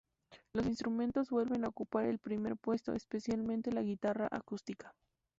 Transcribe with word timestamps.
Los 0.53 0.65
instrumentos 0.65 1.29
vuelven 1.29 1.63
a 1.63 1.67
ocupar 1.67 2.05
el 2.07 2.17
primer 2.17 2.57
puesto, 2.57 2.93
especialmente 2.95 3.71
la 3.71 3.83
guitarra 3.83 4.27
acústica. 4.31 4.95